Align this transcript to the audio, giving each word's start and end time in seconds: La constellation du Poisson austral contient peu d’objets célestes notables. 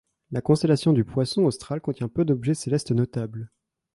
La 0.31 0.41
constellation 0.41 0.93
du 0.93 1.05
Poisson 1.05 1.43
austral 1.43 1.79
contient 1.79 2.07
peu 2.07 2.25
d’objets 2.25 2.55
célestes 2.55 2.89
notables. 2.91 3.51